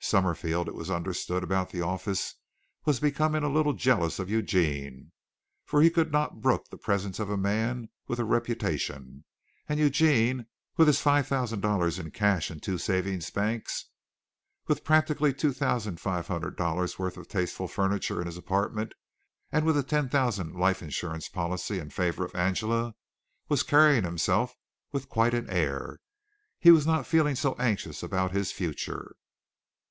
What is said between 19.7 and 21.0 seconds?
a ten thousand life